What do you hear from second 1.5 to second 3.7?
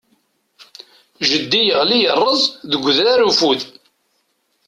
yeɣli yeṛṛez deg udrar ufud.